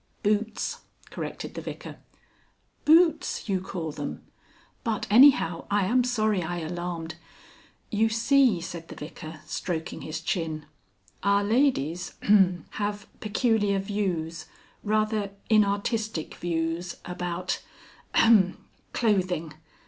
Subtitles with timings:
[0.23, 0.79] "Boots,"
[1.11, 1.97] corrected the Vicar.
[2.85, 4.23] "Boots, you call them!
[4.83, 7.17] But anyhow, I am sorry I alarmed"
[7.91, 10.65] "You see," said the Vicar, stroking his chin,
[11.21, 14.47] "our ladies, ahem, have peculiar views
[14.83, 17.61] rather inartistic views about,
[18.15, 18.57] ahem,
[18.93, 19.53] clothing.